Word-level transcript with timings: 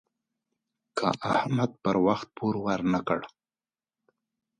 که 0.97 1.07
احمد 1.33 1.71
پر 1.83 1.95
وخت 2.05 2.27
پور 2.37 2.55
ورنه 2.65 2.99
کړ. 3.07 3.19